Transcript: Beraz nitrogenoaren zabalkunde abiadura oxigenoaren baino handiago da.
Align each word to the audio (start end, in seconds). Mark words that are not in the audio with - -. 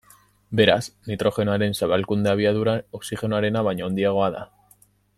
Beraz 0.59 0.79
nitrogenoaren 1.11 1.77
zabalkunde 1.81 2.33
abiadura 2.33 2.75
oxigenoaren 3.01 3.63
baino 3.71 3.91
handiago 3.91 4.27
da. 4.39 4.47